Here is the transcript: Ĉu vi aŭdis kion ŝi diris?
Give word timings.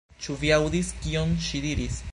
Ĉu 0.27 0.37
vi 0.43 0.49
aŭdis 0.57 0.89
kion 1.05 1.37
ŝi 1.49 1.63
diris? 1.69 2.05